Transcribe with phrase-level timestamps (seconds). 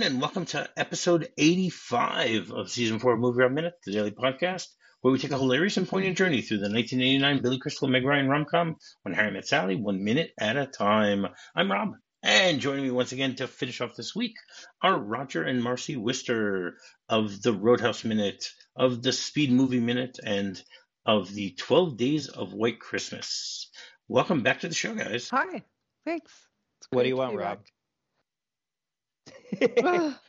[0.00, 4.10] Hello, everyone, and welcome to episode 85 of season four of MovieRob Minute, the daily
[4.10, 4.68] podcast,
[5.02, 8.06] where we take a hilarious and poignant journey through the 1989 Billy Crystal and Meg
[8.06, 11.26] Ryan rom-com When Harry Met Sally, one minute at a time.
[11.54, 14.36] I'm Rob, and joining me once again to finish off this week
[14.80, 16.76] are Roger and Marcie Wistar
[17.10, 20.62] of the Roadhouse Minute, of the Speed Movie Minute, and
[21.04, 23.68] of the 12 Days of White Christmas.
[24.08, 25.28] Welcome back to the show, guys.
[25.28, 25.62] Hi.
[26.06, 26.32] Thanks.
[26.78, 27.58] It's What do you want, Rob?
[27.58, 27.66] back.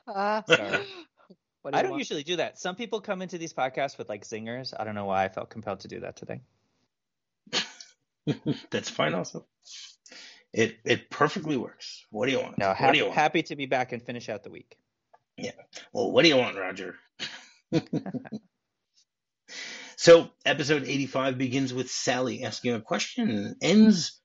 [0.08, 0.72] Uh, Sorry.
[1.64, 2.00] do I don't want?
[2.00, 2.60] usually do that.
[2.60, 4.74] Some people come into these podcasts with like zingers.
[4.78, 6.42] I don't know why I felt compelled to do that today.
[8.70, 9.46] That's fine, also.
[10.54, 12.06] It it perfectly works.
[12.10, 12.58] What do you want?
[12.58, 13.16] No, what happy, do you want?
[13.18, 14.78] happy to be back and finish out the week.
[15.38, 15.52] Yeah.
[15.94, 16.96] Well, what do you want, Roger?
[19.96, 24.20] so, episode 85 begins with Sally asking a question and ends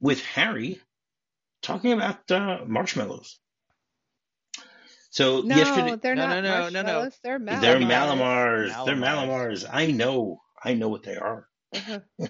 [0.00, 0.80] with Harry
[1.62, 3.38] talking about uh, marshmallows.
[5.12, 5.96] So, No, yesterday.
[6.02, 7.08] they're No, not no, no, no, no.
[7.08, 7.20] marshmallows.
[7.22, 7.60] They're Mallomars.
[7.60, 8.70] They're Mallomars.
[8.72, 8.86] Mallomars.
[8.86, 8.96] They're Mallomars.
[8.96, 9.66] Mallomars.
[9.72, 10.42] I know.
[10.64, 11.48] I know what they are.
[11.74, 12.00] Uh-huh.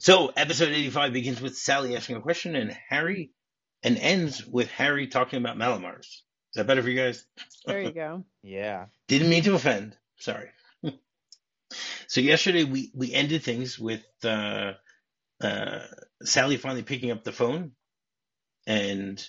[0.00, 3.32] So, episode 85 begins with Sally asking a question and Harry,
[3.82, 6.06] and ends with Harry talking about Mallomars.
[6.06, 6.22] Is
[6.56, 7.26] that better for you guys?
[7.66, 8.24] There you go.
[8.42, 8.86] Yeah.
[9.08, 9.96] Didn't mean to offend.
[10.18, 10.50] Sorry.
[12.08, 14.72] so yesterday we we ended things with uh,
[15.42, 15.80] uh,
[16.22, 17.72] Sally finally picking up the phone
[18.66, 19.24] and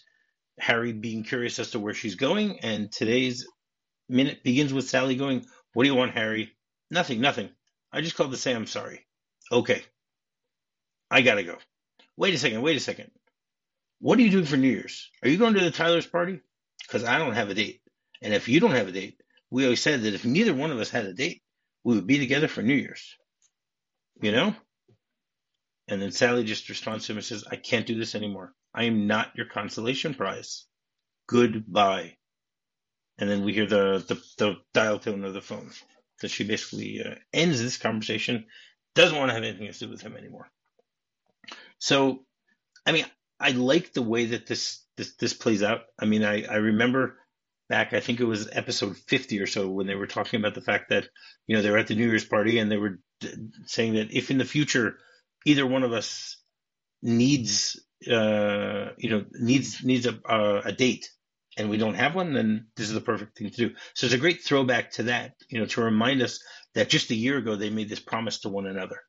[0.60, 2.60] Harry being curious as to where she's going.
[2.60, 3.48] And today's
[4.08, 6.52] minute begins with Sally going, "What do you want, Harry?
[6.92, 7.50] Nothing, nothing.
[7.92, 9.06] I just called to say I'm sorry.
[9.52, 9.84] Okay,
[11.10, 11.58] I gotta go.
[12.18, 12.62] Wait a second.
[12.62, 13.12] Wait a second.
[14.00, 15.10] What are you doing for New Year's?
[15.24, 16.42] Are you going to the Tyler's party?
[16.82, 17.82] Because I don't have a date."
[18.22, 20.80] And if you don't have a date, we always said that if neither one of
[20.80, 21.42] us had a date,
[21.84, 23.16] we would be together for New Year's.
[24.22, 24.56] You know?
[25.90, 28.54] And then Sally just responds to him and says, I can't do this anymore.
[28.76, 30.66] I am not your consolation prize.
[31.28, 32.18] Goodbye.
[33.18, 35.72] And then we hear the, the, the dial tone of the phone.
[36.20, 38.46] So she basically uh, ends this conversation,
[38.94, 40.48] doesn't want to have anything to do with him anymore.
[41.80, 42.20] So,
[42.86, 43.06] I mean,
[43.40, 45.82] I like the way that this, this, this plays out.
[45.98, 47.18] I mean, I, I remember
[47.68, 50.62] back, I think it was episode 50 or so, when they were talking about the
[50.62, 51.08] fact that,
[51.48, 53.34] you know, they were at the New Year's party and they were d-
[53.66, 54.98] saying that if in the future
[55.46, 56.38] either one of us
[57.02, 57.80] needs,
[58.10, 61.10] uh, you know, needs needs a, uh, a date
[61.60, 63.76] and we don't have one, then this is the perfect thing to do.
[63.94, 66.40] So it's a great throwback to that, you know, to remind us
[66.74, 69.02] that just a year ago they made this promise to one another,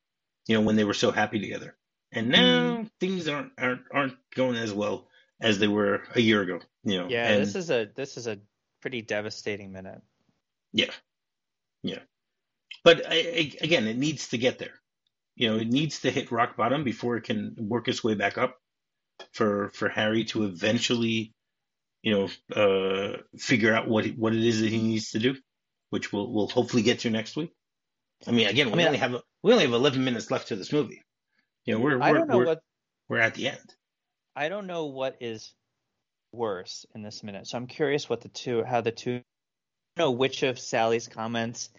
[0.47, 1.77] you know, when they were so happy together.
[2.13, 5.07] And now things aren't, aren't aren't going as well
[5.41, 7.07] as they were a year ago, you know.
[7.09, 8.39] Yeah, and, this is a this is a
[8.81, 10.03] pretty devastating minute.
[10.73, 10.91] Yeah,
[11.85, 12.01] yeah.
[12.83, 14.80] But I, I, again, it needs to get there.
[15.41, 18.37] You know, it needs to hit rock bottom before it can work its way back
[18.37, 18.59] up.
[19.33, 21.33] For for Harry to eventually,
[22.03, 25.37] you know, uh, figure out what what it is that he needs to do,
[25.89, 27.55] which we'll we'll hopefully get to next week.
[28.27, 30.56] I mean, again, we I mean, only have we only have eleven minutes left to
[30.56, 31.03] this movie.
[31.65, 32.62] You know, we're we're I don't know we're, what
[33.09, 33.75] we're at the end.
[34.37, 35.55] I don't know what is
[36.33, 37.47] worse in this minute.
[37.47, 41.09] So I'm curious what the two how the two I don't know which of Sally's
[41.09, 41.71] comments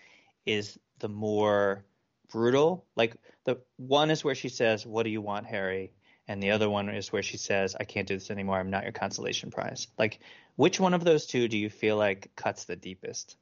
[0.48, 1.86] is the more
[2.31, 2.86] brutal.
[2.96, 3.16] Like
[3.46, 5.92] the one is where she says, "What do you want, Harry?"
[6.28, 8.59] and the other one is where she says, "I can't do this anymore.
[8.59, 10.19] I'm not your consolation prize." Like
[10.56, 13.38] which one of those two do you feel like cuts the deepest?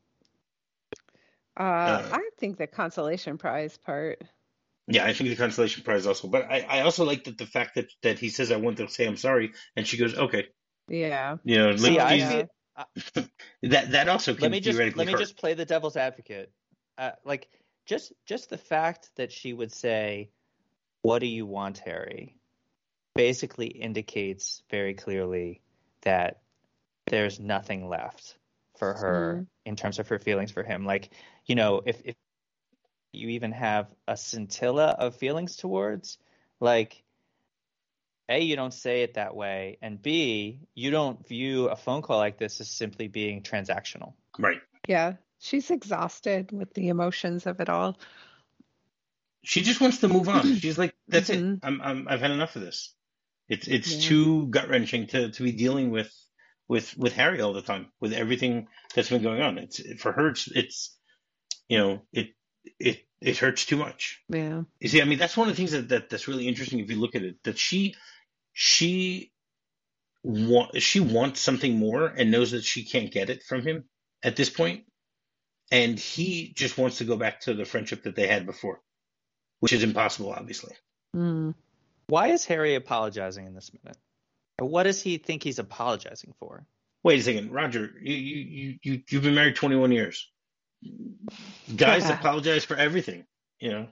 [1.58, 4.22] Uh, Uh, I think the consolation prize part.
[4.88, 6.28] Yeah, I think the consolation prize also.
[6.28, 8.88] But I, I also like that the fact that that he says I want to
[8.88, 10.48] say I'm sorry, and she goes okay.
[10.88, 11.38] Yeah.
[11.44, 12.48] You know, See, like, I he's- feel
[13.64, 15.20] that that also can let me just let me hurt.
[15.20, 16.52] just play the devil's advocate.
[16.98, 17.50] Uh, like
[17.90, 20.30] just just the fact that she would say,
[21.02, 22.36] "What do you want, Harry?"
[23.16, 25.62] basically indicates very clearly
[26.04, 26.42] that
[27.08, 28.38] there's nothing left
[28.78, 29.44] for her mm-hmm.
[29.66, 30.86] in terms of her feelings for him.
[30.86, 31.10] Like,
[31.48, 32.16] you know, if if
[33.12, 36.20] you even have a scintilla of feelings towards,
[36.60, 37.04] like
[38.30, 42.20] a, you don't say it that way, and B, you don't view a phone call
[42.20, 44.14] like this as simply being transactional.
[44.38, 44.62] Right.
[44.88, 45.14] Yeah.
[45.40, 47.98] She's exhausted with the emotions of it all.
[49.44, 50.56] She just wants to move on.
[50.58, 51.40] She's like, that's it.
[51.40, 51.60] Mhm.
[51.64, 52.94] I'm, I'm I've had enough of this.
[53.48, 54.10] It's it's Yeah.
[54.10, 56.14] too gut wrenching to to be dealing with
[56.68, 59.58] with with Harry all the time with everything that's been going on.
[59.58, 60.30] It's for her.
[60.30, 60.96] It's it's
[61.70, 62.28] you know it
[62.80, 64.22] it it hurts too much.
[64.30, 64.64] Yeah.
[64.80, 66.90] You see, I mean, that's one of the things that, that that's really interesting if
[66.90, 67.38] you look at it.
[67.44, 67.96] That she
[68.54, 69.32] she
[70.22, 73.86] want she wants something more and knows that she can't get it from him
[74.22, 74.84] at this point,
[75.72, 78.82] and he just wants to go back to the friendship that they had before,
[79.60, 80.74] which is impossible, obviously.
[81.16, 81.54] Mm.
[82.08, 83.98] Why is Harry apologizing in this minute?
[84.60, 86.66] What does he think he's apologizing for?
[87.04, 87.92] Wait a second, Roger.
[88.02, 90.30] You you you you've been married 21 years.
[91.76, 93.26] Guys apologize for everything.
[93.60, 93.88] You know.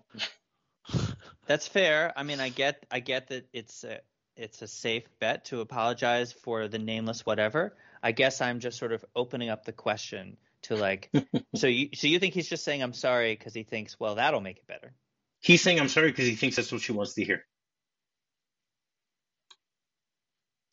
[1.45, 2.11] That's fair.
[2.17, 3.99] I mean, I get I get that it's a
[4.35, 7.75] it's a safe bet to apologize for the nameless whatever.
[8.03, 10.37] I guess I'm just sort of opening up the question
[10.67, 11.11] to like
[11.55, 14.41] so you so you think he's just saying I'm sorry because he thinks well that'll
[14.41, 14.93] make it better.
[15.39, 17.45] He's saying I'm sorry because he thinks that's what she wants to hear.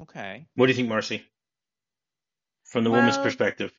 [0.02, 0.46] Okay.
[0.54, 1.22] What do you think, Marcie?
[2.64, 3.72] From the woman's perspective.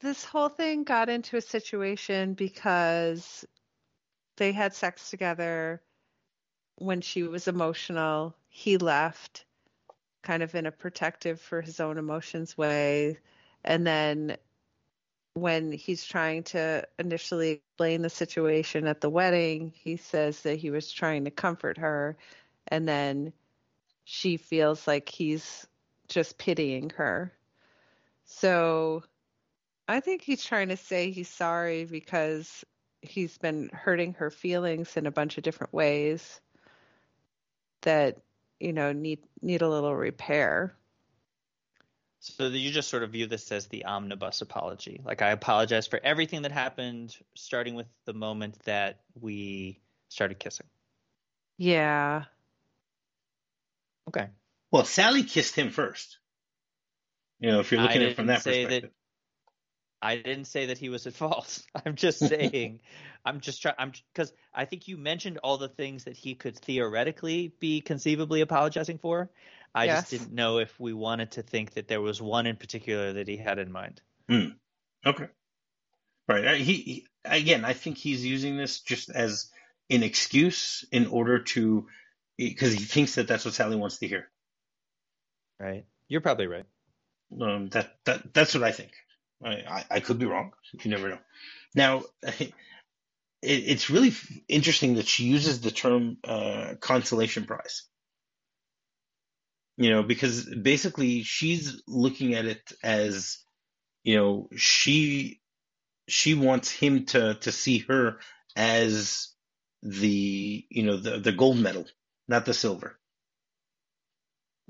[0.00, 3.44] This whole thing got into a situation because
[4.36, 5.82] they had sex together
[6.76, 8.34] when she was emotional.
[8.48, 9.44] He left
[10.22, 13.18] kind of in a protective for his own emotions way.
[13.64, 14.36] And then
[15.40, 20.70] when he's trying to initially explain the situation at the wedding, he says that he
[20.70, 22.16] was trying to comfort her.
[22.68, 23.32] And then
[24.04, 25.66] she feels like he's
[26.08, 27.32] just pitying her.
[28.24, 29.02] So
[29.88, 32.64] I think he's trying to say he's sorry because
[33.02, 36.40] he's been hurting her feelings in a bunch of different ways
[37.82, 38.18] that
[38.60, 40.76] you know need need a little repair.
[42.20, 45.00] So you just sort of view this as the omnibus apology.
[45.02, 49.80] Like I apologize for everything that happened, starting with the moment that we
[50.10, 50.66] started kissing.
[51.56, 52.24] Yeah.
[54.08, 54.28] Okay.
[54.70, 56.18] Well, Sally kissed him first.
[57.38, 58.90] You know, if you're looking at it from didn't that say perspective.
[60.02, 61.62] I didn't say that he was at fault.
[61.86, 62.80] I'm just saying,
[63.24, 63.74] I'm just trying.
[63.78, 68.40] I'm because I think you mentioned all the things that he could theoretically be conceivably
[68.40, 69.30] apologizing for.
[69.74, 73.14] I just didn't know if we wanted to think that there was one in particular
[73.14, 74.00] that he had in mind.
[75.06, 75.28] Okay.
[76.28, 76.60] Right.
[76.60, 79.50] He, he again, I think he's using this just as
[79.88, 81.86] an excuse in order to,
[82.36, 84.28] because he thinks that that's what Sally wants to hear.
[85.58, 85.84] Right?
[86.08, 86.66] You're probably right.
[87.40, 88.90] Um, that that that's what I think.
[89.44, 90.52] I, I, I could be wrong.
[90.82, 91.18] You never know.
[91.74, 92.52] Now, it,
[93.42, 94.12] it's really
[94.48, 97.84] interesting that she uses the term uh, consolation prize.
[99.80, 103.38] You know, because basically she's looking at it as,
[104.04, 105.40] you know, she
[106.06, 108.18] she wants him to to see her
[108.56, 109.28] as
[109.82, 111.86] the you know the the gold medal,
[112.28, 112.98] not the silver.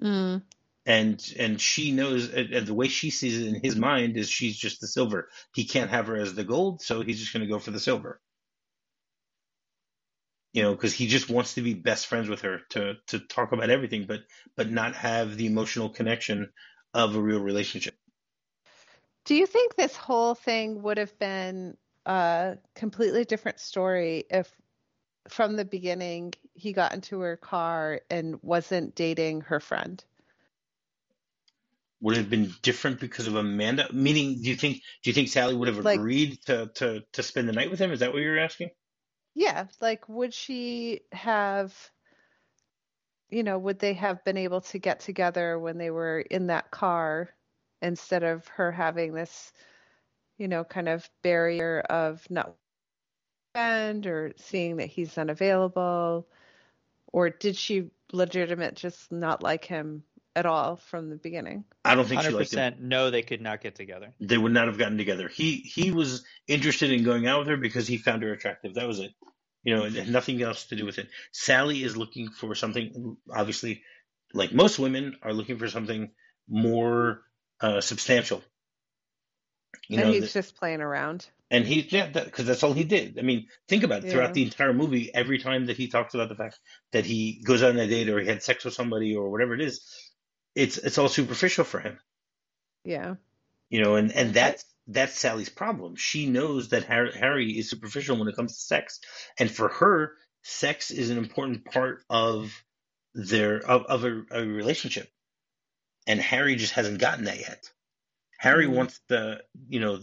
[0.00, 0.42] Mm.
[0.86, 4.30] and and she knows and and the way she sees it in his mind is
[4.30, 5.28] she's just the silver.
[5.54, 7.80] He can't have her as the gold so he's just going to go for the
[7.80, 8.20] silver
[10.52, 13.52] you know because he just wants to be best friends with her to to talk
[13.52, 14.20] about everything but
[14.56, 16.50] but not have the emotional connection
[16.94, 17.94] of a real relationship.
[19.24, 21.76] Do you think this whole thing would have been
[22.06, 24.50] a completely different story if
[25.28, 30.02] from the beginning he got into her car and wasn't dating her friend?
[32.02, 33.86] would it have been different because of amanda?
[33.92, 37.22] Meaning do you think do you think sally would have Like- agreed to to to
[37.22, 37.92] spend the night with him?
[37.92, 38.70] Is that what you're asking
[39.34, 41.90] Yeah, like would she have,
[43.28, 46.70] you know, would they have been able to get together when they were in that
[46.70, 47.30] car
[47.82, 49.52] instead of her having this,
[50.38, 52.56] you know, kind of barrier of not
[53.54, 56.26] friend or seeing that he's unavailable?
[57.12, 60.04] Or did she legitimate just not like him
[60.36, 61.64] at all from the beginning?
[61.84, 62.80] i don't think she Hundred liked him percent.
[62.80, 64.12] No, they could not get together.
[64.20, 65.28] they would not have gotten together.
[65.28, 68.74] He he was interested in going out with her because he found her attractive.
[68.74, 69.12] That was it.
[69.62, 71.08] You know, it nothing else to do with it.
[71.32, 73.16] Sally is looking for something.
[73.30, 73.82] Obviously,
[74.32, 76.10] like most women, are looking for something
[76.48, 77.22] more
[77.60, 78.42] uh, substantial.
[79.88, 81.28] You and know, he's that- just playing around.
[81.50, 83.18] and he yeah, because that's all he did.
[83.18, 84.10] I mean, think about it.
[84.10, 86.58] Throughout the entire movie, every time that he talks about the fact
[86.92, 89.60] that he goes on a date or he had sex with somebody or whatever it
[89.60, 89.84] is,
[90.54, 91.98] it's it's all superficial for him
[92.84, 93.14] Yeah.
[93.68, 98.18] you know and and that's that's sally's problem she knows that harry, harry is superficial
[98.18, 99.00] when it comes to sex
[99.38, 102.52] and for her sex is an important part of
[103.14, 105.08] their of, of a, a relationship
[106.06, 107.70] and harry just hasn't gotten that yet
[108.38, 108.74] harry Mhm.
[108.74, 110.00] wants the you know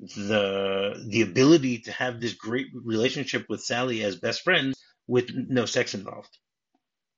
[0.00, 5.66] the the ability to have this great relationship with sally as best friends with no
[5.66, 6.36] sex involved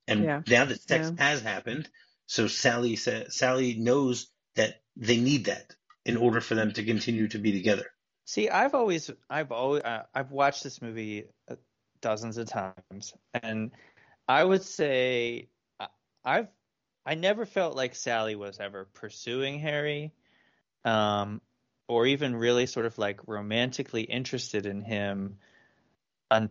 [0.07, 0.41] and Yeah.
[0.47, 1.23] now that sex Yeah.
[1.25, 1.89] has happened
[2.25, 5.75] so sally sa- sally knows that they need that
[6.05, 7.85] in order for them to continue to be together
[8.25, 11.55] See, I've always, I've always, uh, I've watched this movie uh,
[12.01, 13.71] dozens of times, and
[14.27, 15.49] I would say
[15.79, 15.89] I-
[16.23, 16.47] I've,
[17.05, 20.13] I never felt like Sally was ever pursuing Harry,
[20.85, 21.41] um,
[21.89, 25.39] or even really sort of like romantically interested in him.
[26.31, 26.49] And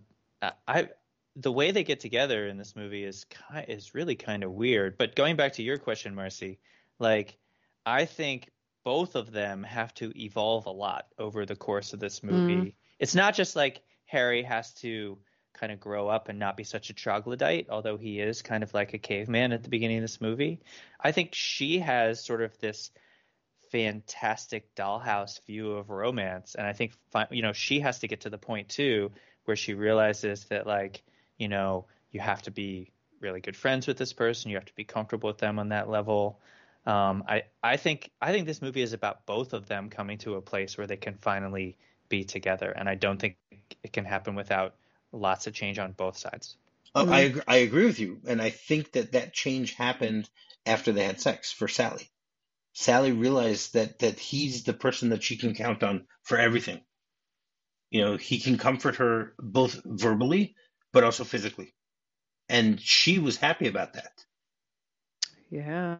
[0.68, 0.90] I,
[1.36, 4.98] the way they get together in this movie is ki- is really kind of weird.
[4.98, 6.58] But going back to your question, Marcie,
[6.98, 7.38] like
[7.86, 8.50] I think
[8.84, 12.56] both of them have to evolve a lot over the course of this movie.
[12.56, 12.74] Mm.
[12.98, 15.18] It's not just like Harry has to
[15.54, 18.74] kind of grow up and not be such a troglodyte, although he is kind of
[18.74, 20.60] like a caveman at the beginning of this movie.
[21.00, 22.90] I think she has sort of this
[23.70, 26.92] fantastic dollhouse view of romance, and I think
[27.30, 29.12] you know she has to get to the point too
[29.44, 31.02] where she realizes that like
[31.42, 34.74] you know you have to be really good friends with this person, you have to
[34.74, 36.40] be comfortable with them on that level.
[36.86, 40.36] Um, I I think I think this movie is about both of them coming to
[40.36, 41.76] a place where they can finally
[42.08, 43.36] be together, and I don't think
[43.82, 44.76] it can happen without
[45.10, 46.56] lots of change on both sides.
[46.94, 50.28] Oh, I agree, I agree with you, and I think that that change happened
[50.64, 52.08] after they had sex for Sally.
[52.72, 56.80] Sally realized that that he's the person that she can count on for everything.
[57.90, 60.56] You know, he can comfort her both verbally
[60.92, 61.72] but also physically,
[62.48, 64.24] and she was happy about that.
[65.50, 65.98] Yeah.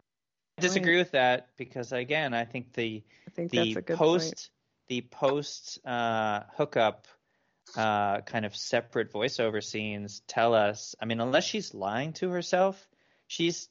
[0.57, 4.49] I disagree with that because again, I think the I think the post point.
[4.87, 7.07] the post uh, hookup
[7.75, 10.95] uh, kind of separate voiceover scenes tell us.
[11.01, 12.87] I mean, unless she's lying to herself,
[13.27, 13.69] she's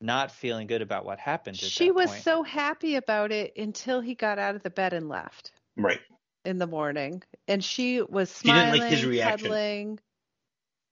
[0.00, 1.56] not feeling good about what happened.
[1.56, 2.22] she was point.
[2.22, 5.52] so happy about it until he got out of the bed and left.
[5.76, 6.00] Right.
[6.44, 9.48] In the morning, and she was smiling, she didn't like his reaction.
[9.48, 9.98] cuddling.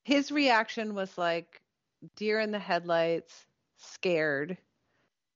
[0.04, 1.62] His reaction was like
[2.16, 3.46] deer in the headlights,
[3.78, 4.58] scared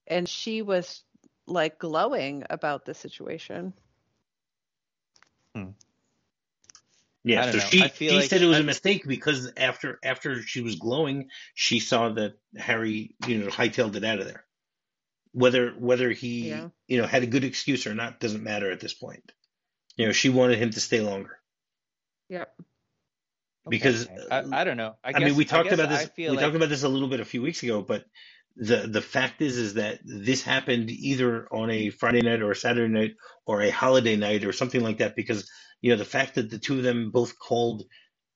[0.06, 1.02] and she was
[1.46, 3.72] like glowing about the situation.
[5.54, 5.70] Hmm.
[7.24, 7.64] Yeah, so know.
[7.64, 11.28] she she like said it was I, a mistake because after after she was glowing,
[11.54, 14.44] she saw that Harry, you know, hightailed it out of there.
[15.32, 16.68] Whether whether he, yeah.
[16.86, 19.32] you know, had a good excuse or not doesn't matter at this point.
[19.96, 21.38] You know, she wanted him to stay longer.
[22.28, 22.54] Yep.
[23.68, 24.26] Because okay.
[24.30, 24.94] I, I, don't know.
[25.02, 26.08] I, I guess, mean, we talked about this.
[26.16, 26.40] We like...
[26.40, 28.04] talked about this a little bit a few weeks ago, but
[28.56, 32.56] the the fact is is that this happened either on a Friday night or a
[32.56, 35.50] Saturday night or a holiday night or something like that because
[35.82, 37.84] you know the fact that the two of them both called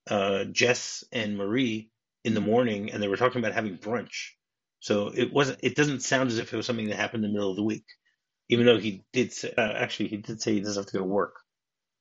[0.09, 1.91] uh, Jess and Marie
[2.25, 4.31] in the morning and they were talking about having brunch.
[4.81, 5.61] So it wasn't.
[5.63, 7.63] It doesn't sound as if it was something that happened in the middle of the
[7.63, 7.85] week,
[8.49, 9.33] even though he did.
[9.33, 11.37] Say, uh, actually, he did say he doesn't have to go to work.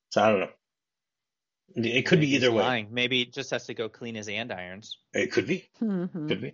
[0.09, 0.50] So I don't know.
[1.75, 2.63] It could Maybe be either way.
[2.63, 2.88] Lying.
[2.91, 4.97] Maybe he just has to go clean his andirons.
[5.13, 5.69] It could be.
[5.81, 6.27] Mm-hmm.
[6.27, 6.53] Could be.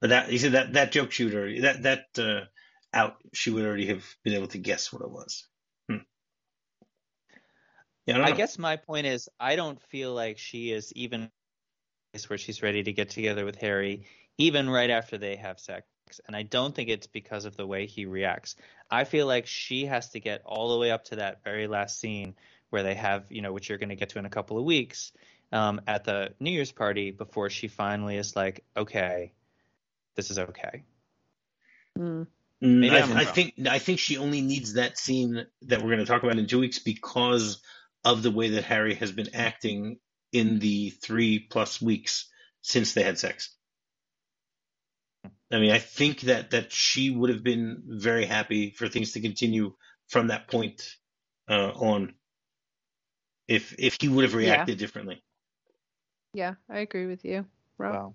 [0.00, 2.44] But that you said that that joke she would already that that uh,
[2.92, 5.46] out she would already have been able to guess what it was.
[5.88, 5.98] Hmm.
[8.06, 11.30] Yeah, I, I guess my point is I don't feel like she is even
[12.12, 14.06] place where she's ready to get together with Harry,
[14.38, 15.86] even right after they have sex.
[16.26, 18.56] And I don't think it's because of the way he reacts.
[18.90, 22.00] I feel like she has to get all the way up to that very last
[22.00, 22.34] scene
[22.70, 24.64] where they have, you know, which you're going to get to in a couple of
[24.64, 25.12] weeks
[25.52, 29.32] um, at the New Year's party before she finally is like, okay,
[30.16, 30.84] this is okay.
[31.98, 32.26] Mm.
[32.62, 36.24] I, I think I think she only needs that scene that we're going to talk
[36.24, 37.62] about in two weeks because
[38.04, 39.98] of the way that Harry has been acting
[40.32, 42.28] in the three plus weeks
[42.62, 43.54] since they had sex.
[45.50, 49.20] I mean, I think that that she would have been very happy for things to
[49.20, 49.74] continue
[50.08, 50.96] from that point
[51.48, 52.14] uh, on,
[53.48, 54.80] if if he would have reacted yeah.
[54.80, 55.22] differently.
[56.34, 57.46] Yeah, I agree with you,
[57.78, 57.94] Rob.
[57.94, 58.14] Wow.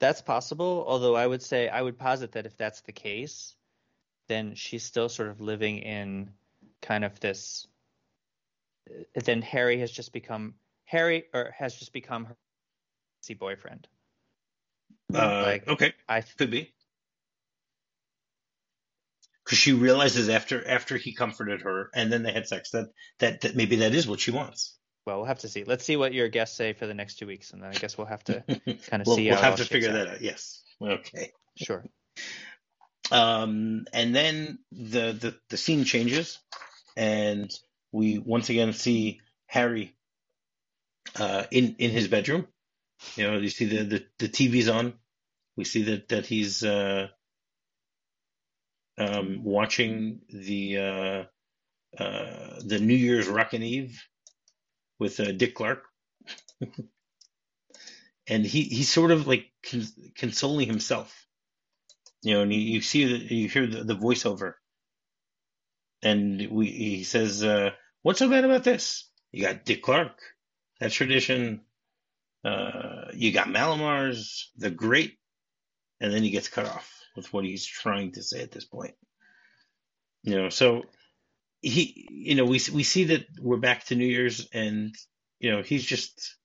[0.00, 3.56] That's possible, although I would say I would posit that if that's the case,
[4.28, 6.30] then she's still sort of living in
[6.80, 7.66] kind of this.
[8.88, 10.54] Uh, then Harry has just become
[10.84, 12.36] Harry, or has just become her
[13.38, 13.88] boyfriend.
[15.12, 16.72] Uh, like, okay, I could be
[19.48, 22.88] because she realizes after after he comforted her and then they had sex that
[23.18, 24.78] that that maybe that is what she wants
[25.08, 25.64] well, we'll have to see.
[25.64, 27.96] Let's see what your guests say for the next two weeks, and then I guess
[27.96, 28.44] we'll have to
[28.90, 29.30] kind of we'll, see.
[29.30, 30.20] We'll have to figure that out.
[30.20, 30.62] Yes.
[30.82, 31.32] Okay.
[31.56, 31.82] Sure.
[33.10, 36.38] Um, and then the, the the scene changes,
[36.94, 37.50] and
[37.90, 39.96] we once again see Harry
[41.18, 42.46] uh, in in his bedroom.
[43.16, 44.92] You know, you see the the, the TV's on.
[45.56, 47.08] We see that that he's uh,
[48.98, 51.24] um, watching the uh,
[52.02, 54.02] uh, the New Year's Rockin' Eve
[54.98, 55.84] with uh, Dick Clark,
[58.28, 61.26] and he he's sort of like cons- consoling himself,
[62.22, 62.42] you know.
[62.42, 64.54] And you, you see the, you hear the, the voiceover,
[66.02, 67.70] and we he says, uh,
[68.02, 69.08] "What's so bad about this?
[69.30, 70.18] You got Dick Clark,
[70.80, 71.62] that tradition.
[72.44, 75.14] Uh, you got Mallomars, the great."
[76.00, 78.94] And then he gets cut off with what he's trying to say at this point.
[80.22, 80.84] You know, so
[81.60, 84.94] he, you know, we we see that we're back to New Year's, and
[85.40, 86.36] you know, he's just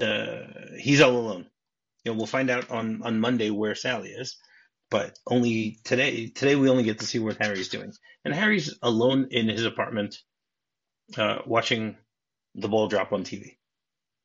[0.00, 0.40] uh,
[0.78, 1.46] he's all alone.
[2.04, 4.36] You know, we'll find out on on Monday where Sally is,
[4.90, 6.28] but only today.
[6.28, 7.92] Today we only get to see what Harry's doing,
[8.24, 10.18] and Harry's alone in his apartment,
[11.16, 11.96] uh, watching
[12.54, 13.56] the ball drop on TV.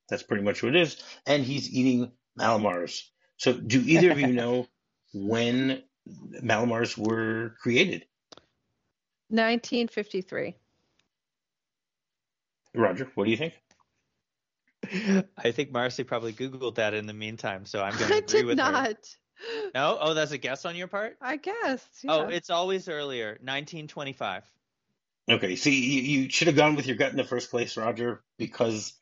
[0.10, 3.02] That's pretty much what it is, and he's eating Mallomars.
[3.38, 4.68] So, do either of you know
[5.14, 5.84] when
[6.42, 8.06] Mallomars were created?
[9.30, 10.56] 1953.
[12.76, 13.54] Roger, what do you think?
[15.38, 18.46] I think Marcie probably Googled that in the meantime, so I'm going to agree did
[18.46, 18.72] with her.
[18.72, 18.96] not.
[19.76, 19.98] No?
[20.00, 21.18] Oh, that's a guess on your part?
[21.22, 21.88] I guess.
[22.08, 24.44] Oh, it's always earlier, 1925.
[25.30, 28.24] Okay, see, you, you should have gone with your gut in the first place, Roger,
[28.38, 28.94] because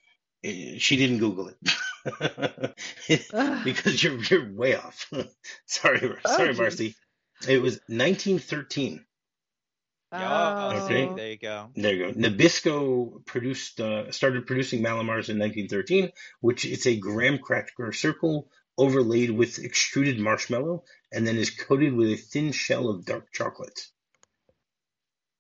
[0.44, 1.58] eh, she didn't Google it.
[2.06, 2.74] Ugh.
[3.64, 5.12] because you're you're way off.
[5.66, 6.60] sorry, Oh, sorry, geez.
[6.60, 6.96] Marcie.
[7.48, 9.06] It was 1913.
[10.12, 10.86] Oh.
[10.86, 11.14] Okay.
[11.14, 11.70] there you go.
[11.76, 12.12] There you go.
[12.14, 19.32] Nabisco produced uh, started producing Mallomars in 1913, which it's a graham cracker circle overlaid
[19.32, 23.80] with extruded marshmallow, and then is coated with a thin shell of dark chocolate.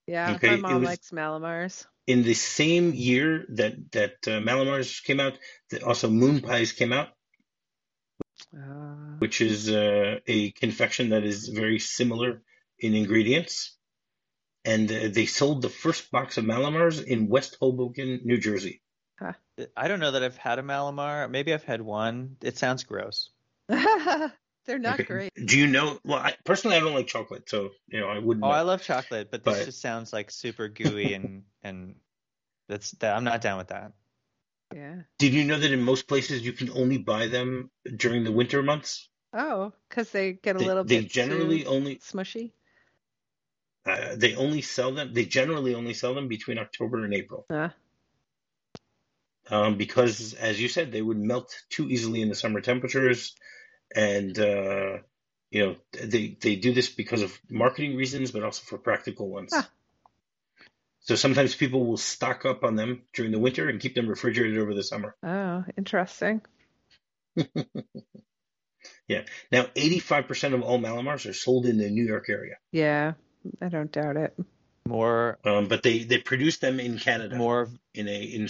[0.07, 1.85] Yeah, Okay, my mom was- likes Mallomars.
[2.07, 5.37] In the same year that that uh, Mallomars came out,
[5.71, 7.09] that also Moon Pies came out,
[8.55, 12.41] Uh, which is uh, a confection that is very similar
[12.79, 13.77] in ingredients.
[14.63, 18.81] And uh, they sold the first box of Mallomars in West Hoboken, New Jersey.
[19.77, 21.29] I don't know that I've had a Mallomar.
[21.29, 22.35] Maybe I've had one.
[22.41, 23.29] It sounds gross.
[24.65, 25.03] they're not Okay.
[25.03, 25.33] great.
[25.45, 25.99] Do you know?
[26.03, 28.43] Well, I, personally, I don't like chocolate, so you know I wouldn't.
[28.43, 28.53] Oh, know.
[28.53, 31.95] I love chocolate, but this But- just sounds like super gooey and and
[32.67, 33.15] that's that.
[33.15, 33.93] I'm not down with that.
[34.73, 35.01] Yeah.
[35.19, 38.61] Did you know that in most places you can only buy them during the winter
[38.63, 39.07] months?
[39.31, 42.51] Oh, because they get a They, little they bit generally too only smushy.
[43.85, 45.13] uh, they only sell them.
[45.13, 47.69] They generally only sell them between October and April, Uh,
[49.49, 53.35] um, because as you said, they would melt too easily in the summer temperatures,
[53.93, 54.97] and uh,
[55.51, 59.51] you know they they do this because of marketing reasons, but also for practical ones.
[59.53, 59.69] Ah.
[61.01, 64.57] So sometimes people will stock up on them during the winter and keep them refrigerated
[64.57, 65.15] over the summer.
[65.23, 66.41] oh, interesting.
[69.07, 69.21] Yeah.
[69.51, 73.13] Now, 85% of all Mallomars are sold in the New York area, Yeah,
[73.61, 74.35] I don't doubt it.
[74.87, 77.35] More um, but they, they produce them in Canada.
[77.35, 78.49] more in a in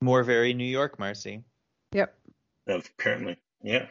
[0.00, 1.42] more very New York, Marcie.
[1.92, 2.14] Yep.
[2.68, 3.86] apparently, yeah.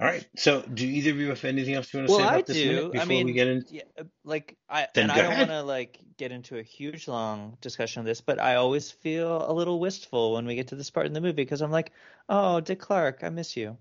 [0.00, 0.24] All right.
[0.36, 2.42] So, do either of you have anything else you want to Well, say about I
[2.42, 2.68] this do.
[2.68, 3.64] minute I before mean, we get in?
[3.68, 5.48] Yeah, uh, like I Then and I don't ahead.
[5.48, 9.50] want to like get into a huge long discussion of this, but I always feel
[9.50, 11.92] a little wistful when we get to this part in the movie because I'm like,
[12.28, 13.76] oh, Dick Clark, I miss you.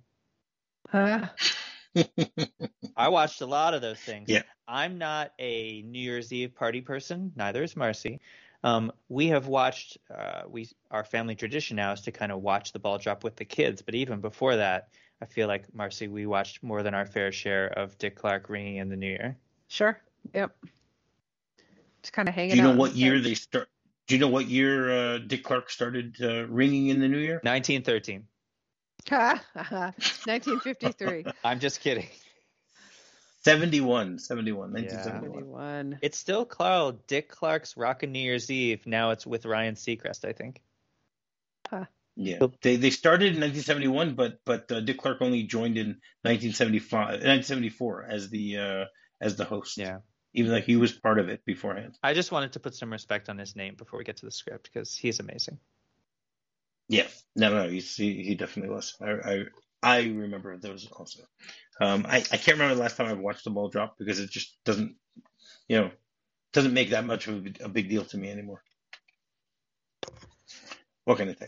[0.91, 1.33] Ah,
[2.95, 4.29] I watched a lot of those things.
[4.29, 4.43] Yeah.
[4.67, 7.31] I'm not a New Year's Eve party person.
[7.35, 8.19] Neither is Marcie.
[8.63, 9.97] Um, we have watched.
[10.13, 13.35] Uh, we our family tradition now is to kind of watch the ball drop with
[13.35, 13.81] the kids.
[13.81, 14.89] But even before that,
[15.21, 18.77] I feel like Marcie, we watched more than our fair share of Dick Clark ringing
[18.77, 19.37] in the New Year.
[19.67, 19.99] sure.
[20.33, 20.55] Yep.
[22.03, 23.23] Just kind of hanging Do you know out what the year couch.
[23.23, 23.69] they start?
[24.07, 27.39] Do you know what year uh, Dick Clark started uh, ringing in the new year?
[27.43, 28.25] 1913.
[29.09, 29.91] Ha, ha, ha.
[30.25, 31.25] 1953.
[31.43, 32.07] I'm just kidding.
[33.43, 34.73] 71, 71, Yeah.
[34.73, 35.33] 1971.
[35.43, 35.99] 71.
[36.01, 38.85] It's still called Dick Clark's Rockin' New Year's Eve.
[38.85, 40.61] Now it's with Ryan Seacrest, I think.
[42.19, 47.21] Yeah, they they started in 1971, but but uh, Dick Clark only joined in 1975,
[47.21, 48.85] 1974 as the uh,
[49.21, 49.77] as the host.
[49.77, 49.99] Yeah.
[50.33, 51.97] even though he was part of it beforehand.
[52.03, 54.31] I just wanted to put some respect on his name before we get to the
[54.31, 55.59] script because he's amazing.
[56.89, 58.95] Yeah, no, no, he's, he he definitely was.
[59.01, 59.43] I I,
[59.83, 61.21] I remember those also.
[61.81, 64.29] Um, I I can't remember the last time I watched the ball drop because it
[64.31, 64.95] just doesn't,
[65.67, 65.91] you know,
[66.53, 68.63] doesn't make that much of a, big- a big deal to me anymore.
[71.05, 71.47] What can I say?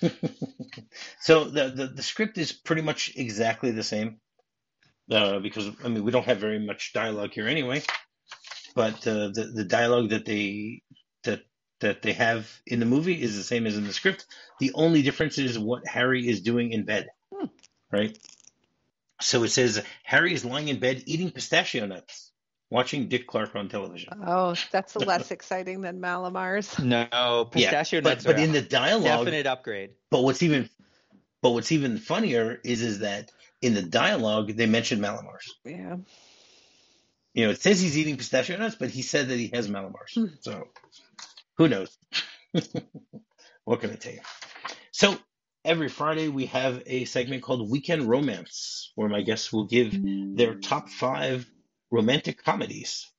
[1.20, 4.20] so the, the the script is pretty much exactly the same,
[5.10, 7.82] uh, because I mean we don't have very much dialogue here anyway,
[8.74, 10.82] but uh, the the dialogue that they
[11.24, 11.42] that
[11.80, 14.26] that they have in the movie is the same as in the script.
[14.60, 17.46] The only difference is what Harry is doing in bed, Hmm.
[17.92, 18.16] right?
[19.20, 22.29] So it says Harry is lying in bed eating pistachio nuts,
[22.70, 24.14] watching Dick Clark on television.
[24.24, 26.82] Oh, that's less exciting than Mallomars.
[26.82, 29.90] No, pistachio yeah, nuts but are in the dialogue, definite upgrade.
[30.10, 30.68] but what's even
[31.42, 33.30] but what's even funnier is is that
[33.60, 35.50] in the dialogue they mention Mallomars.
[35.64, 35.96] Yeah.
[37.34, 40.14] You know, it says he's eating pistachio nuts, but he said that he has Mallomars.
[40.14, 40.26] Hmm.
[40.40, 40.68] So
[41.56, 41.96] who knows?
[43.64, 44.20] what can I tell you?
[44.90, 45.16] So
[45.64, 49.92] every Friday we have a segment called Weekend Romance, where my guests will give
[50.36, 51.48] their top five
[51.90, 53.10] romantic comedies.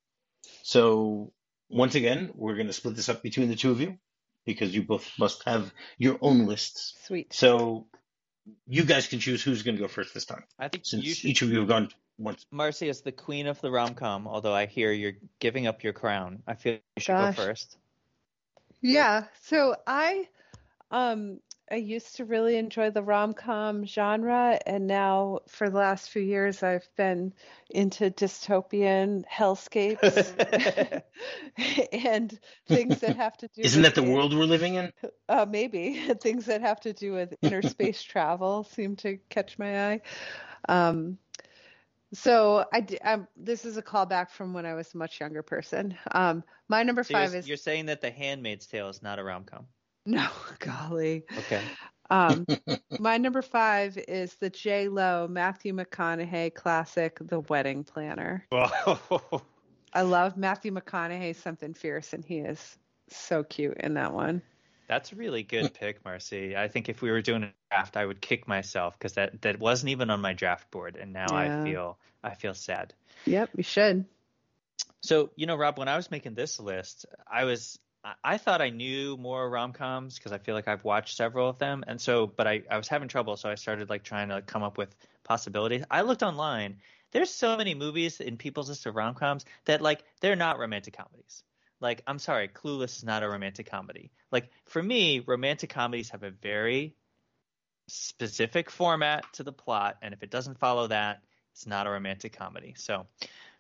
[0.64, 1.32] So
[1.70, 3.98] once again, we're going to split this up between the two of you.
[4.46, 6.96] because you both must have your own lists.
[7.06, 7.32] Sweet.
[7.34, 7.88] So
[8.68, 11.14] you guys can choose who's going to go first this time, I think since you
[11.14, 11.30] should.
[11.30, 12.46] each of you have gone once.
[12.52, 14.28] Marcie is the queen of the rom com.
[14.28, 17.36] Although I hear you're giving up your crown, I feel you should Gosh.
[17.36, 17.78] go first.
[18.82, 19.26] Yeah.
[19.44, 20.28] So I
[20.90, 21.40] um
[21.72, 26.64] I used to really enjoy the rom-com genre and now for the last few years
[26.64, 27.34] I've been
[27.70, 31.02] into dystopian hellscapes
[31.94, 34.92] and things that have to do Isn't with that the world we're living in?
[35.30, 40.02] Uh, maybe things that have to do with interspace travel seem to catch my eye.
[40.68, 41.20] Um,
[42.14, 45.42] so I, d- um, this is a callback from when I was a much younger
[45.42, 45.98] person.
[46.12, 49.20] Um, my number So you're, 5 is you're saying that The Handmaid's Tale is not
[49.20, 49.68] a rom com.
[50.06, 50.28] no,
[50.60, 51.24] golly.
[51.38, 51.62] Okay.
[52.10, 52.46] Um,
[53.00, 58.46] my number five is the J Lo Matthew McConaughey classic, The Wedding Planner.
[58.52, 62.78] I love Matthew McConaughey, something fierce, and he is
[63.10, 64.42] so cute in that one.
[64.88, 66.56] That's a really good pick, Marcie.
[66.56, 69.60] I think if we were doing a draft, I would kick myself because that, that
[69.60, 71.62] wasn't even on my draft board, and now Yeah.
[71.62, 72.94] I feel I feel sad.
[73.26, 74.06] Yep, you should.
[75.02, 78.62] So you know, Rob, when I was making this list, I was I- I thought
[78.62, 82.00] I knew more rom coms because I feel like I've watched several of them, and
[82.02, 84.78] so but I I was having trouble, so I started like trying to come up
[84.78, 85.84] with possibilities.
[85.92, 86.78] I looked online.
[87.12, 90.96] There's so many movies in people's list of rom coms that like they're not romantic
[90.98, 91.44] comedies.
[91.80, 94.12] Like I'm sorry, Clueless is not a romantic comedy.
[94.32, 96.96] Like for me, romantic comedies have a very
[97.88, 101.22] specific format to the plot, and if it doesn't follow that,
[101.54, 102.74] it's not a romantic comedy.
[102.78, 103.08] So,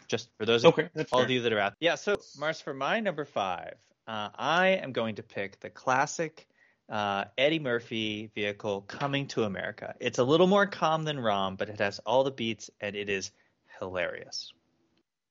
[0.08, 1.26] just for those of Okay, that's all fair.
[1.26, 1.96] of you that are out, yeah.
[1.96, 3.76] So, Mars, for my number five,
[4.08, 6.48] uh, I am going to pick the classic
[6.90, 9.96] uh, Eddie Murphy vehicle, Coming to America.
[10.00, 13.10] It's a little more calm than Rom, but it has all the beats, and it
[13.10, 13.32] is
[13.80, 14.54] hilarious.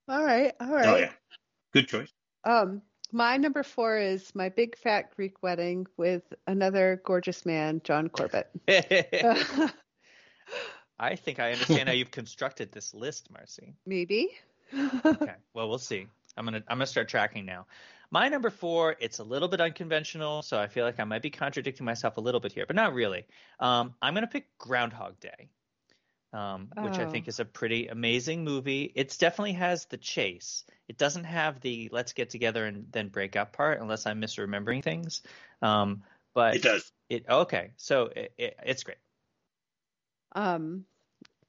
[0.08, 0.86] All right, all right.
[0.86, 1.12] Oh yeah,
[1.72, 2.12] good choice.
[2.44, 8.08] Um, my number four is my big fat Greek wedding with another gorgeous man, John
[8.08, 8.50] Corbett.
[10.98, 13.74] I think I understand how you've constructed this list, Marcie.
[13.86, 14.30] Maybe.
[15.04, 15.34] Okay.
[15.54, 16.06] Well, we'll see.
[16.36, 17.66] I'm gonna I'm gonna start tracking now.
[18.10, 21.30] My number four, it's a little bit unconventional, so I feel like I might be
[21.30, 23.26] contradicting myself a little bit here, but not really.
[23.60, 25.50] Um, I'm gonna pick Groundhog Day,
[26.32, 27.06] um, which I Oh.
[27.06, 28.92] think is a pretty amazing movie.
[28.94, 30.64] It definitely has the chase.
[30.88, 34.82] It doesn't have the let's get together and then break up part, unless I'm misremembering
[34.82, 35.22] things.
[35.62, 36.02] Um,
[36.34, 36.92] but It does.
[37.08, 38.98] It okay, so it, it, it's great.
[40.32, 40.84] Um,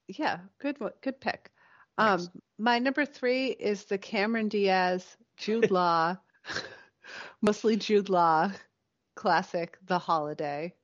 [0.08, 1.50] yeah, good good pick.
[1.96, 2.28] Thanks.
[2.34, 5.04] Um, my number three is the Cameron Diaz,
[5.36, 6.16] Jude Law,
[7.42, 8.52] mostly Jude Law
[9.16, 10.74] classic, The Holiday.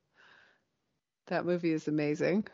[1.27, 2.47] That movie is amazing.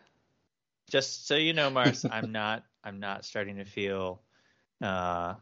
[0.91, 4.21] Just so you know, Mars, I'm not I'm not starting to feel
[4.83, 5.33] uh,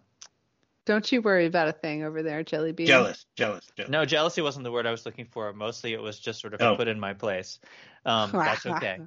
[0.86, 2.88] Don't you worry about a thing over there, Jelly Bean.
[2.88, 3.92] Jealous, jealous, jealous.
[3.92, 5.52] No, jealousy wasn't the word I was looking for.
[5.52, 6.78] Mostly, it was just sort of Oh.
[6.78, 7.60] put in my place.
[8.06, 9.00] Um, that's okay.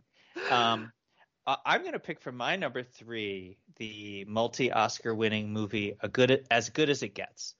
[0.50, 0.92] Um,
[1.46, 6.70] I- I'm going to pick for my number three the multi-Oscar-winning movie, "A Good as
[6.70, 7.54] Good as It Gets,"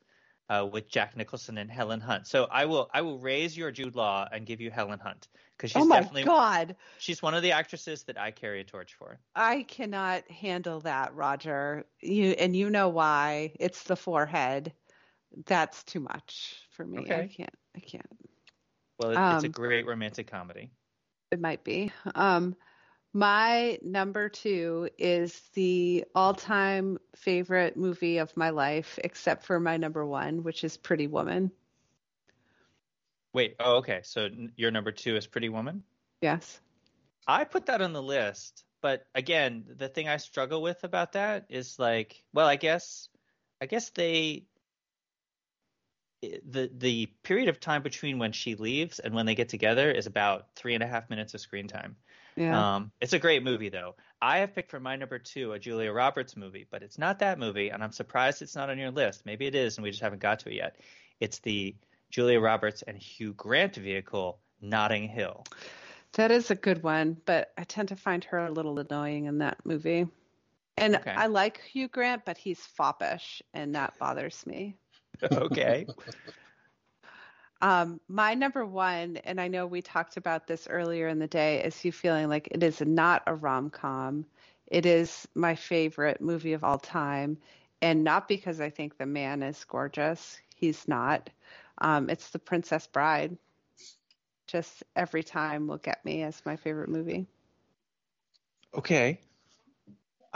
[0.49, 2.27] uh, with Jack Nicholson and Helen Hunt.
[2.27, 5.71] So I will I will raise your Jude Law and give you Helen Hunt because
[5.71, 6.77] she's oh my definitely God.
[6.99, 9.19] she's one of the actresses that I carry a torch for.
[9.35, 11.85] I cannot handle that, Roger.
[12.01, 13.53] You and you know why.
[13.61, 14.73] It's the forehead.
[15.47, 17.11] That's too much for me.
[17.13, 17.55] I can't.
[17.77, 18.07] I can't.
[18.99, 20.71] Well, it, it's a Um, great romantic comedy.
[21.31, 21.93] It might be.
[22.15, 22.57] Um,
[23.17, 30.05] my number two is the all-time favorite movie of my life, except for my number
[30.05, 31.51] one, which is Pretty Woman.
[33.33, 34.01] Wait, oh, okay.
[34.03, 35.83] So your number two is Pretty Woman.
[36.21, 36.61] Yes.
[37.27, 41.47] I put that on the list, but again, the thing I struggle with about that
[41.49, 43.09] is like, well, I guess,
[43.63, 44.45] I guess they,
[46.23, 50.07] the the period of time between when she leaves and when they get together is
[50.07, 51.97] about three and a half minutes of screen time.
[52.37, 52.77] Yeah.
[52.77, 53.95] Um, it's a great movie though.
[54.21, 57.39] I have picked for my number two a Julia Roberts movie, but it's not that
[57.39, 59.27] movie, and I'm surprised it's not on your list.
[59.27, 60.77] Maybe it is, and we just haven't got to it yet.
[61.21, 61.75] It's the
[62.11, 65.45] Julia Roberts and Hugh Grant vehicle, Notting Hill.
[66.13, 69.39] That is a good one, but I tend to find her a little annoying in
[69.39, 70.07] that movie.
[70.79, 71.11] And Okay.
[71.11, 74.77] I like Hugh Grant, but he's foppish, and that bothers me.
[75.33, 75.87] okay.
[77.61, 81.63] Um, my number one, and I know we talked about this earlier in the day,
[81.65, 84.27] is you feeling like it is not a rom com.
[84.67, 87.39] It is my favorite movie of all time,
[87.81, 90.39] and not because I think the man is gorgeous.
[90.55, 91.31] He's not.
[91.79, 93.37] Um, it's The Princess Bride.
[94.47, 97.27] Just every time will get me as my favorite movie.
[98.75, 99.21] Okay.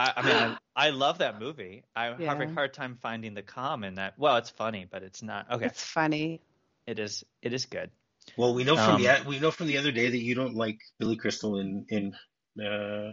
[0.00, 1.84] I, I mean, I, I love that movie.
[1.94, 4.18] I have a hard time finding the calm in that.
[4.18, 5.50] Well, it's funny, but it's not.
[5.50, 6.40] Okay, It's funny.
[6.86, 7.24] it is.
[7.42, 7.90] It is good.
[8.36, 10.54] Well, we know from Um, the we know from the other day that you don't
[10.54, 12.14] like Billy Crystal in in
[12.64, 13.12] uh,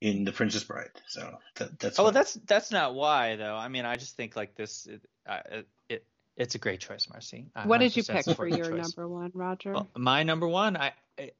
[0.00, 0.90] in The Princess Bride.
[1.06, 3.54] So that, that's Oh, well, that's that's not why though.
[3.56, 4.86] I mean, I just think like this.
[4.86, 6.04] It, uh, it
[6.38, 7.46] it's a great choice, Marcie.
[7.56, 8.94] I What did you pick for your choice.
[8.94, 9.72] number one, Roger?
[9.72, 10.92] Well, my number one, I,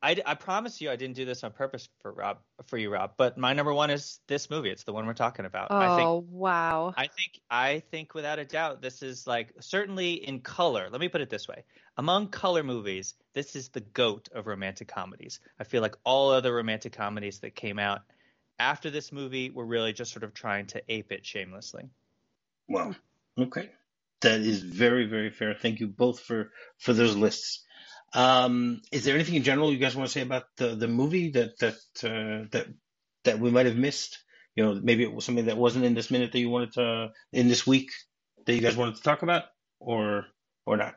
[0.03, 3.13] I, I promise you, I didn't do this on purpose for Rob, for you, Rob.
[3.17, 4.71] But my number one is this movie.
[4.71, 5.71] It's the one we're talking about.
[5.71, 6.95] I think oh wow.
[6.97, 10.89] I think I think without a doubt this is like certainly in color.
[10.91, 11.63] Let me put it this way.
[11.97, 15.39] Among color movies, this is the goat of romantic comedies.
[15.61, 18.03] I feel like all other romantic comedies that came out
[18.59, 21.89] after this movie were really just sort of trying to ape it shamelessly.
[22.69, 22.97] Well,
[23.39, 23.71] okay.
[24.23, 25.55] That is very, very fair.
[25.55, 27.65] Thank you both for for those lists.
[28.15, 31.31] Um, is there anything in general you guys want to say about the the movie
[31.31, 32.67] that that uh, that
[33.25, 34.19] that we might have missed?
[34.57, 37.13] You know, maybe it was something that wasn't in this minute that you wanted to
[37.33, 37.91] in this week
[38.45, 39.45] that you guys wanted to talk about,
[39.79, 40.27] or
[40.67, 40.97] or not.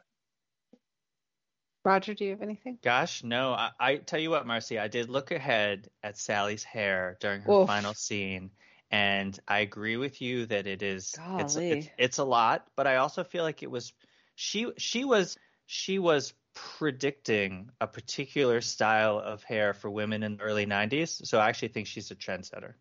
[1.83, 2.77] Roger, do you have anything?
[2.83, 3.53] Gosh, no.
[3.53, 7.51] I, I tell you what, Marcie, I did look ahead at Sally's hair during her
[7.51, 7.67] Oof.
[7.67, 8.51] final scene,
[8.91, 12.97] and I agree with you that it is it's, it's it's a lot, but I
[12.97, 13.93] also feel like it was
[14.35, 20.43] she she was she was predicting a particular style of hair for women in the
[20.43, 22.73] early 90s, so I actually think she's a trendsetter.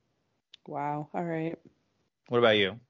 [0.66, 1.08] Wow.
[1.14, 1.56] All right.
[2.28, 2.80] What about you?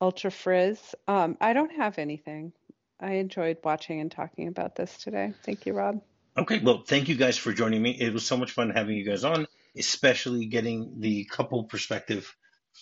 [0.00, 0.96] Ultra Frizz.
[1.06, 2.52] Um, I don't have anything.
[3.00, 5.32] I enjoyed watching and talking about this today.
[5.44, 6.00] Thank you, Rob.
[6.36, 7.90] Okay, well, thank you guys for joining me.
[7.90, 9.46] It was so much fun having you guys on,
[9.76, 12.34] especially getting the couple perspective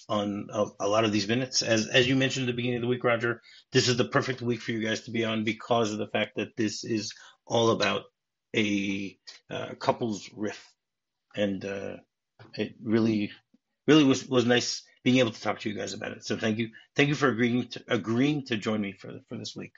[0.09, 1.63] on a, a lot of these minutes.
[1.63, 4.41] As as you mentioned at the beginning of the week, Roger, this is the perfect
[4.43, 7.13] week for you guys to be on because of the fact that this is
[7.47, 8.03] all about
[8.57, 9.19] a
[9.51, 10.65] uh, couples riff,
[11.35, 11.97] and uh,
[12.55, 13.31] it really,
[13.87, 16.25] really was was nice being able to talk to you guys about it.
[16.25, 19.57] So thank you, thank you for agreeing to agreeing to join me for for this
[19.57, 19.73] week.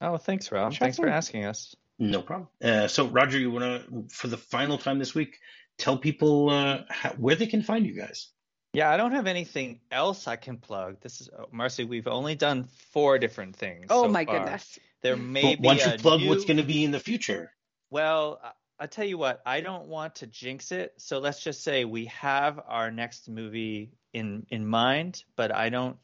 [0.00, 0.72] Oh, thanks, Rob.
[0.72, 1.74] Sure thanks for asking us.
[1.98, 2.48] No problem.
[2.64, 5.38] Uh, so, Roger, you want to, for the final time this week,
[5.78, 8.28] tell people uh, how, where they can find you guys.
[8.72, 11.00] Yeah, I don't have anything else I can plug.
[11.00, 11.84] This is oh, Marcie.
[11.88, 13.86] We've only done four different things.
[13.90, 14.38] Oh so my far.
[14.38, 14.78] goodness.
[15.02, 17.00] There may Well, be why don't you plug new- what's going to be in the
[17.00, 17.52] future?
[17.90, 18.52] Well, I-
[18.82, 20.94] I tell you what, I don't want to jinx it.
[20.96, 25.98] So let's just say we have our next movie in in mind, but I don't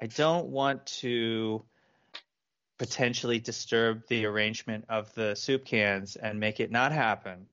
[0.00, 1.62] I don't want to
[2.78, 7.46] potentially disturb the arrangement of the soup cans and make it not happen.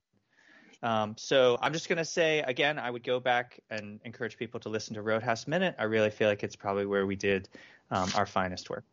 [0.82, 4.60] Um, so I'm just going to say again, I would go back and encourage people
[4.60, 5.76] to listen to Roadhouse Minute.
[5.78, 7.48] I really feel like it's probably where we did
[7.90, 8.84] um, our finest work.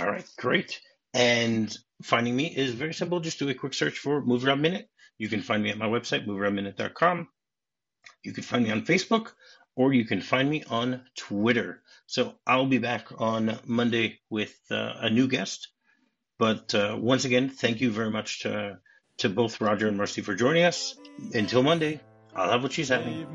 [0.00, 0.80] All right, great.
[1.14, 3.20] And finding me is very simple.
[3.20, 4.88] Just do a quick search for MovieRob Minute.
[5.18, 7.28] You can find me at my website, movierobminute.com.
[8.24, 9.32] You can find me on Facebook
[9.76, 11.82] or you can find me on Twitter.
[12.06, 15.68] So I'll be back on Monday with uh, a new guest.
[16.38, 18.78] But uh, once again, thank you very much to,
[19.22, 20.96] to both Roger and Marcie for joining us.
[21.32, 22.00] Until Monday,
[22.34, 23.26] I'll have what she's having.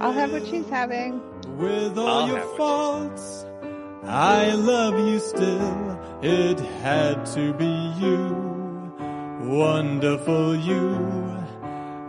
[0.00, 1.20] I'll have what she's having.
[1.56, 3.46] With all I'll your have what faults,
[4.02, 6.20] I love you still.
[6.22, 8.54] It had to be you.
[9.42, 10.94] Wonderful you.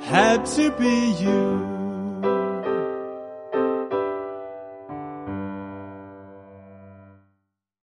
[0.02, 1.75] Had to be you.